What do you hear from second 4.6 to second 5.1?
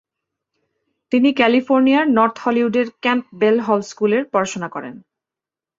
করেন।